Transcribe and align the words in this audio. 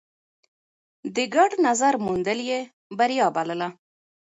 د 1.15 1.17
ګډ 1.35 1.51
نظر 1.67 1.93
موندل 2.05 2.39
يې 2.49 2.59
بريا 2.97 3.27
بلله. 3.35 3.69